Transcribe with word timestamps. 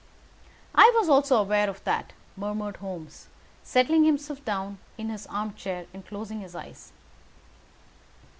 "I 0.73 0.91
was 0.95 1.07
also 1.09 1.35
aware 1.35 1.69
of 1.69 1.83
that," 1.83 2.13
murmured 2.35 2.77
Holmes, 2.77 3.27
settling 3.61 4.03
himself 4.03 4.43
down 4.43 4.79
in 4.97 5.09
his 5.09 5.27
armchair, 5.27 5.85
and 5.93 6.03
closing 6.03 6.39
his 6.41 6.55
eyes. 6.55 6.91